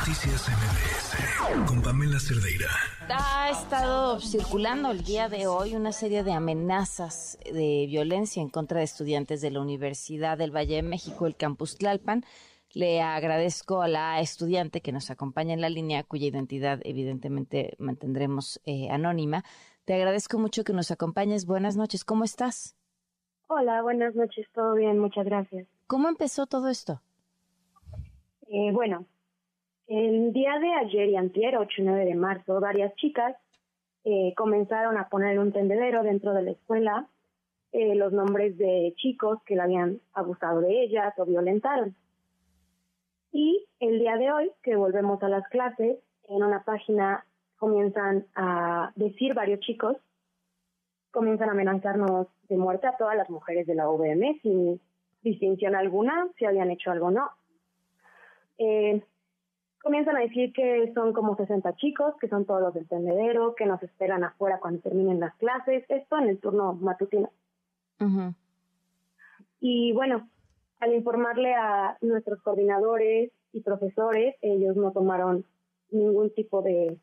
Noticias 0.00 0.48
MBS 0.48 1.68
con 1.68 1.82
Pamela 1.82 2.18
Cerdeira. 2.18 2.68
Ha 3.10 3.50
estado 3.50 4.18
circulando 4.18 4.92
el 4.92 5.04
día 5.04 5.28
de 5.28 5.46
hoy 5.46 5.74
una 5.74 5.92
serie 5.92 6.24
de 6.24 6.32
amenazas 6.32 7.38
de 7.44 7.84
violencia 7.86 8.40
en 8.40 8.48
contra 8.48 8.78
de 8.78 8.84
estudiantes 8.84 9.42
de 9.42 9.50
la 9.50 9.60
Universidad 9.60 10.38
del 10.38 10.56
Valle 10.56 10.76
de 10.76 10.82
México, 10.82 11.26
el 11.26 11.36
campus 11.36 11.76
Tlalpan. 11.76 12.24
Le 12.72 13.02
agradezco 13.02 13.82
a 13.82 13.88
la 13.88 14.20
estudiante 14.20 14.80
que 14.80 14.90
nos 14.90 15.10
acompaña 15.10 15.52
en 15.52 15.60
la 15.60 15.68
línea, 15.68 16.02
cuya 16.02 16.28
identidad 16.28 16.80
evidentemente 16.84 17.76
mantendremos 17.78 18.58
eh, 18.64 18.88
anónima. 18.88 19.44
Te 19.84 19.92
agradezco 19.92 20.38
mucho 20.38 20.64
que 20.64 20.72
nos 20.72 20.90
acompañes. 20.90 21.44
Buenas 21.44 21.76
noches, 21.76 22.06
¿cómo 22.06 22.24
estás? 22.24 22.74
Hola, 23.48 23.82
buenas 23.82 24.14
noches, 24.14 24.46
todo 24.54 24.74
bien, 24.76 24.98
muchas 24.98 25.26
gracias. 25.26 25.68
¿Cómo 25.86 26.08
empezó 26.08 26.46
todo 26.46 26.70
esto? 26.70 27.02
Eh, 28.48 28.72
bueno, 28.72 29.06
el 29.90 30.32
día 30.32 30.56
de 30.60 30.72
ayer 30.72 31.08
y 31.08 31.16
antier, 31.16 31.56
8 31.56 31.82
y 31.82 31.84
9 31.84 32.04
de 32.04 32.14
marzo, 32.14 32.60
varias 32.60 32.94
chicas 32.94 33.36
eh, 34.04 34.32
comenzaron 34.36 34.96
a 34.96 35.08
poner 35.08 35.40
un 35.40 35.52
tendedero 35.52 36.04
dentro 36.04 36.32
de 36.32 36.42
la 36.42 36.52
escuela 36.52 37.08
eh, 37.72 37.96
los 37.96 38.12
nombres 38.12 38.56
de 38.56 38.94
chicos 38.96 39.40
que 39.44 39.56
la 39.56 39.64
habían 39.64 40.00
abusado 40.12 40.60
de 40.60 40.84
ellas 40.84 41.12
o 41.18 41.26
violentaron. 41.26 41.96
Y 43.32 43.66
el 43.80 43.98
día 43.98 44.16
de 44.16 44.32
hoy, 44.32 44.52
que 44.62 44.76
volvemos 44.76 45.20
a 45.24 45.28
las 45.28 45.46
clases, 45.48 45.98
en 46.28 46.42
una 46.42 46.62
página 46.62 47.26
comienzan 47.58 48.26
a 48.36 48.92
decir 48.94 49.34
varios 49.34 49.58
chicos, 49.58 49.96
comienzan 51.10 51.48
a 51.48 51.52
amenazarnos 51.52 52.28
de 52.48 52.56
muerte 52.56 52.86
a 52.86 52.96
todas 52.96 53.16
las 53.16 53.28
mujeres 53.28 53.66
de 53.66 53.74
la 53.74 53.88
OVM 53.88 54.40
sin 54.40 54.80
distinción 55.22 55.74
alguna, 55.74 56.28
si 56.38 56.44
habían 56.44 56.70
hecho 56.70 56.92
algo 56.92 57.06
o 57.06 57.10
no. 57.10 57.28
Eh, 58.56 59.02
comienzan 59.82 60.16
a 60.16 60.20
decir 60.20 60.52
que 60.52 60.92
son 60.94 61.12
como 61.12 61.36
60 61.36 61.74
chicos, 61.76 62.14
que 62.20 62.28
son 62.28 62.44
todos 62.44 62.60
los 62.60 62.74
del 62.74 62.88
tendedero, 62.88 63.54
que 63.54 63.66
nos 63.66 63.82
esperan 63.82 64.24
afuera 64.24 64.58
cuando 64.60 64.80
terminen 64.80 65.20
las 65.20 65.34
clases, 65.36 65.84
esto 65.88 66.18
en 66.18 66.28
el 66.28 66.38
turno 66.38 66.74
matutino. 66.74 67.30
Y 69.60 69.92
bueno, 69.92 70.28
al 70.80 70.94
informarle 70.94 71.54
a 71.54 71.98
nuestros 72.00 72.40
coordinadores 72.42 73.30
y 73.52 73.60
profesores, 73.60 74.36
ellos 74.40 74.76
no 74.76 74.92
tomaron 74.92 75.44
ningún 75.90 76.32
tipo 76.34 76.62
de, 76.62 76.98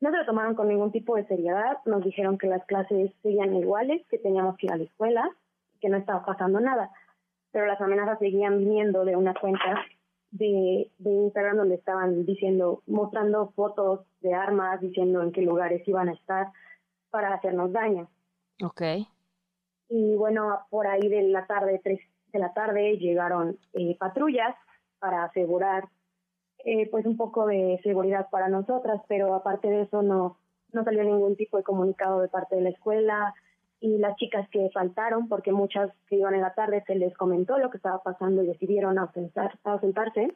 no 0.00 0.10
se 0.10 0.16
lo 0.16 0.26
tomaron 0.26 0.54
con 0.54 0.68
ningún 0.68 0.92
tipo 0.92 1.16
de 1.16 1.26
seriedad, 1.26 1.78
nos 1.86 2.04
dijeron 2.04 2.36
que 2.36 2.46
las 2.46 2.64
clases 2.66 3.12
seguían 3.22 3.54
iguales, 3.54 4.06
que 4.08 4.18
teníamos 4.18 4.56
que 4.56 4.66
ir 4.66 4.72
a 4.72 4.76
la 4.76 4.84
escuela, 4.84 5.30
que 5.80 5.88
no 5.88 5.96
estaba 5.96 6.24
pasando 6.24 6.60
nada, 6.60 6.90
pero 7.52 7.66
las 7.66 7.80
amenazas 7.80 8.18
seguían 8.18 8.58
viniendo 8.58 9.04
de 9.04 9.16
una 9.16 9.34
cuenta 9.34 9.86
de, 10.30 10.90
de 11.08 11.24
Instagram 11.24 11.56
donde 11.56 11.74
estaban 11.76 12.24
diciendo, 12.24 12.82
mostrando 12.86 13.50
fotos 13.50 14.00
de 14.20 14.34
armas, 14.34 14.80
diciendo 14.80 15.22
en 15.22 15.32
qué 15.32 15.42
lugares 15.42 15.86
iban 15.86 16.08
a 16.08 16.12
estar 16.12 16.48
para 17.10 17.34
hacernos 17.34 17.72
daño. 17.72 18.08
Ok. 18.62 18.82
Y 19.88 20.14
bueno, 20.16 20.60
por 20.70 20.86
ahí 20.86 21.08
de 21.08 21.22
la 21.22 21.46
tarde, 21.46 21.80
tres 21.82 22.00
de 22.32 22.38
la 22.38 22.52
tarde, 22.52 22.98
llegaron 22.98 23.58
eh, 23.72 23.96
patrullas 23.98 24.54
para 24.98 25.24
asegurar 25.24 25.88
eh, 26.64 26.88
pues 26.90 27.06
un 27.06 27.16
poco 27.16 27.46
de 27.46 27.80
seguridad 27.82 28.28
para 28.30 28.48
nosotras, 28.48 29.00
pero 29.08 29.34
aparte 29.34 29.68
de 29.68 29.82
eso 29.82 30.02
no, 30.02 30.36
no 30.72 30.84
salió 30.84 31.04
ningún 31.04 31.36
tipo 31.36 31.56
de 31.56 31.62
comunicado 31.62 32.20
de 32.20 32.28
parte 32.28 32.56
de 32.56 32.62
la 32.62 32.70
escuela, 32.70 33.34
y 33.80 33.98
las 33.98 34.16
chicas 34.16 34.48
que 34.50 34.70
faltaron, 34.72 35.28
porque 35.28 35.52
muchas 35.52 35.90
que 36.08 36.16
iban 36.16 36.34
en 36.34 36.40
la 36.40 36.54
tarde 36.54 36.82
se 36.86 36.94
les 36.94 37.16
comentó 37.16 37.58
lo 37.58 37.70
que 37.70 37.76
estaba 37.76 38.02
pasando 38.02 38.42
y 38.42 38.46
decidieron 38.46 38.98
ausentar, 38.98 39.58
ausentarse. 39.64 40.34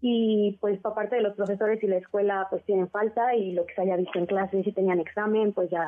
Y 0.00 0.56
pues 0.60 0.80
por 0.80 0.94
parte 0.94 1.16
de 1.16 1.22
los 1.22 1.36
profesores 1.36 1.82
y 1.82 1.86
la 1.86 1.98
escuela 1.98 2.46
pues 2.48 2.64
tienen 2.64 2.88
falta 2.88 3.34
y 3.34 3.52
lo 3.52 3.66
que 3.66 3.74
se 3.74 3.82
haya 3.82 3.96
visto 3.96 4.18
en 4.18 4.26
clase, 4.26 4.62
si 4.62 4.72
tenían 4.72 5.00
examen, 5.00 5.52
pues 5.52 5.70
ya, 5.70 5.86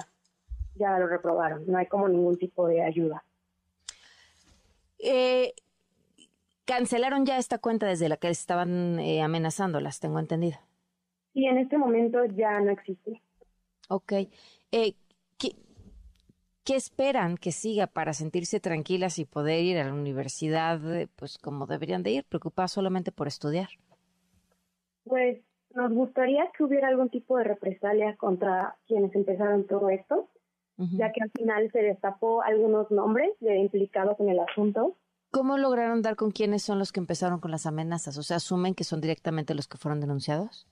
ya 0.74 0.98
lo 0.98 1.06
reprobaron. 1.06 1.64
No 1.66 1.78
hay 1.78 1.86
como 1.86 2.08
ningún 2.08 2.36
tipo 2.36 2.66
de 2.66 2.82
ayuda. 2.82 3.24
Eh, 4.98 5.54
cancelaron 6.64 7.24
ya 7.24 7.38
esta 7.38 7.58
cuenta 7.58 7.86
desde 7.86 8.08
la 8.08 8.16
que 8.16 8.28
estaban 8.28 8.98
eh, 9.00 9.22
amenazándolas, 9.22 9.98
tengo 9.98 10.18
entendido. 10.18 10.58
Sí, 11.32 11.46
en 11.46 11.58
este 11.58 11.78
momento 11.78 12.24
ya 12.26 12.60
no 12.60 12.70
existe. 12.70 13.22
Ok. 13.88 14.12
Eh, 14.72 14.94
¿Qué 16.64 16.76
esperan 16.76 17.36
que 17.38 17.50
siga 17.50 17.88
para 17.88 18.12
sentirse 18.12 18.60
tranquilas 18.60 19.18
y 19.18 19.24
poder 19.24 19.64
ir 19.64 19.78
a 19.78 19.84
la 19.84 19.92
universidad, 19.92 20.78
eh, 20.94 21.08
pues 21.16 21.36
como 21.36 21.66
deberían 21.66 22.04
de 22.04 22.12
ir, 22.12 22.24
preocupadas 22.24 22.70
solamente 22.70 23.10
por 23.10 23.26
estudiar? 23.26 23.68
Pues 25.04 25.38
nos 25.74 25.92
gustaría 25.92 26.50
que 26.56 26.64
hubiera 26.64 26.88
algún 26.88 27.08
tipo 27.08 27.38
de 27.38 27.44
represalia 27.44 28.16
contra 28.16 28.76
quienes 28.86 29.14
empezaron 29.14 29.66
todo 29.66 29.90
esto, 29.90 30.28
ya 30.76 31.12
que 31.12 31.22
al 31.22 31.30
final 31.30 31.70
se 31.70 31.80
destapó 31.80 32.42
algunos 32.42 32.90
nombres 32.90 33.30
de 33.38 33.56
implicados 33.56 34.18
en 34.18 34.30
el 34.30 34.40
asunto. 34.40 34.96
¿Cómo 35.30 35.56
lograron 35.56 36.02
dar 36.02 36.16
con 36.16 36.32
quiénes 36.32 36.62
son 36.62 36.78
los 36.78 36.90
que 36.90 36.98
empezaron 36.98 37.38
con 37.38 37.52
las 37.52 37.66
amenazas? 37.66 38.18
O 38.18 38.22
sea, 38.22 38.38
¿asumen 38.38 38.74
que 38.74 38.82
son 38.82 39.00
directamente 39.00 39.54
los 39.54 39.68
que 39.68 39.78
fueron 39.78 40.00
denunciados? 40.00 40.66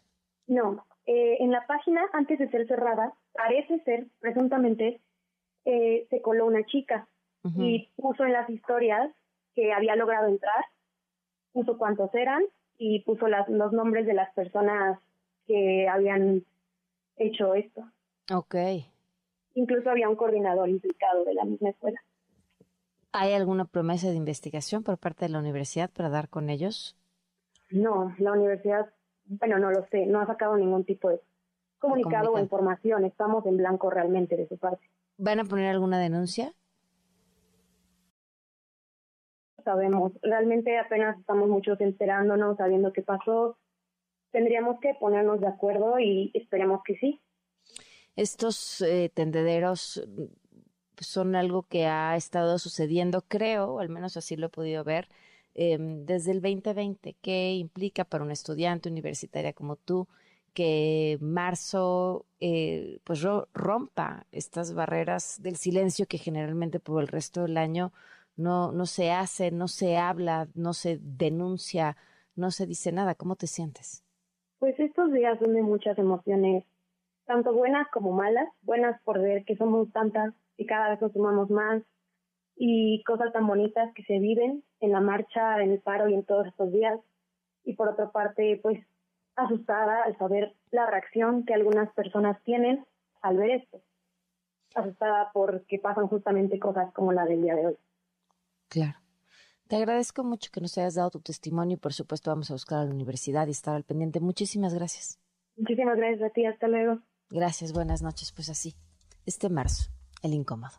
No, 0.48 0.84
eh, 1.06 1.36
en 1.40 1.52
la 1.52 1.64
página, 1.66 2.02
antes 2.12 2.38
de 2.40 2.50
ser 2.50 2.66
cerrada, 2.66 3.14
parece 3.32 3.80
ser 3.84 4.08
presuntamente 4.18 5.00
eh, 5.64 6.06
se 6.10 6.20
coló 6.20 6.46
una 6.46 6.64
chica 6.64 7.08
y 7.56 7.90
puso 7.96 8.24
en 8.24 8.32
las 8.32 8.50
historias 8.50 9.10
que 9.54 9.72
había 9.72 9.96
logrado 9.96 10.28
entrar, 10.28 10.64
puso 11.52 11.78
cuántos 11.78 12.14
eran 12.14 12.42
y 12.82 13.00
puso 13.00 13.28
las, 13.28 13.46
los 13.50 13.72
nombres 13.72 14.06
de 14.06 14.14
las 14.14 14.32
personas 14.32 14.98
que 15.46 15.86
habían 15.86 16.46
hecho 17.16 17.54
esto. 17.54 17.84
Ok. 18.32 18.54
Incluso 19.54 19.90
había 19.90 20.08
un 20.08 20.16
coordinador 20.16 20.70
implicado 20.70 21.24
de 21.26 21.34
la 21.34 21.44
misma 21.44 21.68
escuela. 21.68 22.00
¿Hay 23.12 23.34
alguna 23.34 23.66
promesa 23.66 24.08
de 24.08 24.16
investigación 24.16 24.82
por 24.82 24.96
parte 24.96 25.26
de 25.26 25.28
la 25.28 25.40
universidad 25.40 25.90
para 25.90 26.08
dar 26.08 26.30
con 26.30 26.48
ellos? 26.48 26.96
No, 27.70 28.14
la 28.18 28.32
universidad, 28.32 28.90
bueno, 29.26 29.58
no 29.58 29.70
lo 29.70 29.86
sé, 29.88 30.06
no 30.06 30.20
ha 30.20 30.26
sacado 30.26 30.56
ningún 30.56 30.84
tipo 30.84 31.10
de 31.10 31.20
comunicado 31.78 32.32
o 32.32 32.38
información. 32.38 33.04
Estamos 33.04 33.44
en 33.44 33.58
blanco 33.58 33.90
realmente 33.90 34.38
de 34.38 34.48
su 34.48 34.56
parte. 34.56 34.88
¿Van 35.18 35.38
a 35.38 35.44
poner 35.44 35.66
alguna 35.66 35.98
denuncia? 35.98 36.54
Sabemos, 39.64 40.12
realmente 40.22 40.78
apenas 40.78 41.18
estamos 41.18 41.48
muchos 41.48 41.80
enterándonos, 41.80 42.56
sabiendo 42.56 42.92
qué 42.92 43.02
pasó. 43.02 43.56
Tendríamos 44.30 44.78
que 44.80 44.94
ponernos 44.94 45.40
de 45.40 45.48
acuerdo 45.48 45.98
y 45.98 46.30
esperemos 46.34 46.82
que 46.84 46.96
sí. 46.96 47.20
Estos 48.16 48.80
eh, 48.82 49.10
tendederos 49.12 50.06
son 50.98 51.34
algo 51.34 51.62
que 51.62 51.86
ha 51.86 52.16
estado 52.16 52.58
sucediendo, 52.58 53.22
creo, 53.22 53.80
al 53.80 53.88
menos 53.88 54.16
así 54.16 54.36
lo 54.36 54.46
he 54.46 54.50
podido 54.50 54.84
ver, 54.84 55.08
em, 55.54 56.04
desde 56.04 56.32
el 56.32 56.42
2020. 56.42 57.16
¿Qué 57.22 57.54
implica 57.54 58.04
para 58.04 58.24
un 58.24 58.30
estudiante 58.30 58.88
universitaria 58.88 59.52
como 59.52 59.76
tú 59.76 60.08
que 60.52 61.18
marzo 61.20 62.26
eh, 62.40 62.98
pues 63.04 63.22
rompa 63.54 64.26
estas 64.32 64.74
barreras 64.74 65.40
del 65.42 65.56
silencio 65.56 66.06
que 66.06 66.18
generalmente 66.18 66.80
por 66.80 67.00
el 67.02 67.08
resto 67.08 67.42
del 67.42 67.56
año 67.56 67.92
no, 68.40 68.72
no 68.72 68.86
se 68.86 69.12
hace, 69.12 69.50
no 69.50 69.68
se 69.68 69.98
habla, 69.98 70.48
no 70.54 70.72
se 70.72 70.98
denuncia, 71.00 71.96
no 72.34 72.50
se 72.50 72.66
dice 72.66 72.90
nada. 72.90 73.14
¿Cómo 73.14 73.36
te 73.36 73.46
sientes? 73.46 74.02
Pues 74.58 74.78
estos 74.80 75.12
días 75.12 75.38
son 75.38 75.54
de 75.54 75.62
muchas 75.62 75.98
emociones, 75.98 76.64
tanto 77.26 77.52
buenas 77.52 77.86
como 77.88 78.12
malas. 78.12 78.48
Buenas 78.62 79.00
por 79.02 79.20
ver 79.20 79.44
que 79.44 79.56
somos 79.56 79.92
tantas 79.92 80.34
y 80.56 80.66
cada 80.66 80.90
vez 80.90 81.00
nos 81.00 81.12
sumamos 81.12 81.50
más 81.50 81.82
y 82.56 83.02
cosas 83.04 83.32
tan 83.32 83.46
bonitas 83.46 83.92
que 83.94 84.02
se 84.04 84.18
viven 84.18 84.62
en 84.80 84.92
la 84.92 85.00
marcha, 85.00 85.62
en 85.62 85.70
el 85.72 85.80
paro 85.80 86.08
y 86.08 86.14
en 86.14 86.24
todos 86.24 86.46
estos 86.46 86.72
días. 86.72 86.98
Y 87.64 87.74
por 87.74 87.88
otra 87.88 88.10
parte, 88.10 88.58
pues 88.62 88.78
asustada 89.36 90.02
al 90.04 90.16
saber 90.18 90.54
la 90.70 90.86
reacción 90.86 91.44
que 91.44 91.54
algunas 91.54 91.92
personas 91.92 92.42
tienen 92.44 92.84
al 93.22 93.36
ver 93.36 93.50
esto. 93.50 93.80
Asustada 94.74 95.30
porque 95.32 95.78
pasan 95.78 96.08
justamente 96.08 96.58
cosas 96.58 96.92
como 96.92 97.12
la 97.12 97.24
del 97.24 97.42
día 97.42 97.54
de 97.54 97.66
hoy. 97.68 97.76
Claro. 98.70 98.98
Te 99.68 99.76
agradezco 99.76 100.24
mucho 100.24 100.50
que 100.52 100.60
nos 100.60 100.78
hayas 100.78 100.94
dado 100.94 101.10
tu 101.10 101.20
testimonio 101.20 101.74
y 101.74 101.78
por 101.78 101.92
supuesto 101.92 102.30
vamos 102.30 102.50
a 102.50 102.54
buscar 102.54 102.78
a 102.78 102.84
la 102.84 102.90
universidad 102.90 103.46
y 103.46 103.50
estar 103.50 103.74
al 103.74 103.84
pendiente. 103.84 104.20
Muchísimas 104.20 104.72
gracias. 104.72 105.20
Muchísimas 105.56 105.96
gracias 105.96 106.22
a 106.22 106.32
ti. 106.32 106.46
Hasta 106.46 106.68
luego. 106.68 107.00
Gracias. 107.28 107.72
Buenas 107.72 108.00
noches. 108.00 108.32
Pues 108.32 108.48
así, 108.48 108.74
este 109.26 109.50
marzo, 109.50 109.90
el 110.22 110.32
incómodo. 110.32 110.72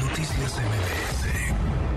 Noticias 0.00 0.58
MBS 0.58 1.87